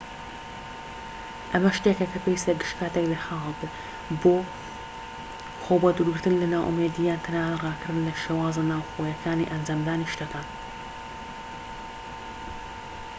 [1.51, 3.73] ئەمە شتێکە کە پێویستە گشت كاتێك لە خەیاڵت بێت
[4.21, 4.35] بۆ
[5.63, 10.47] خۆ بە دوورگرتن لە نائومێدی یان تەنانەت ڕاکردن لە شێوازە ناوخۆییەکانی ئەنجامدانی شتەکان